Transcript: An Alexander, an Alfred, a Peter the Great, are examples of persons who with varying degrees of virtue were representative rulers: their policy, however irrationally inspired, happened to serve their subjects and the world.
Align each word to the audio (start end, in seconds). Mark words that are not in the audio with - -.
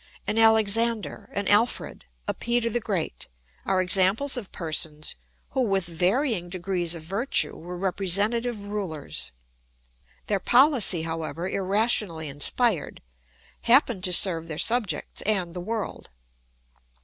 An 0.25 0.39
Alexander, 0.39 1.29
an 1.33 1.47
Alfred, 1.47 2.05
a 2.27 2.33
Peter 2.33 2.71
the 2.71 2.79
Great, 2.79 3.27
are 3.67 3.79
examples 3.83 4.35
of 4.35 4.51
persons 4.51 5.13
who 5.51 5.61
with 5.67 5.85
varying 5.85 6.49
degrees 6.49 6.95
of 6.95 7.03
virtue 7.03 7.55
were 7.55 7.77
representative 7.77 8.65
rulers: 8.65 9.31
their 10.25 10.39
policy, 10.39 11.03
however 11.03 11.47
irrationally 11.47 12.29
inspired, 12.29 13.03
happened 13.61 14.03
to 14.05 14.11
serve 14.11 14.47
their 14.47 14.57
subjects 14.57 15.21
and 15.21 15.53
the 15.53 15.61
world. 15.61 16.09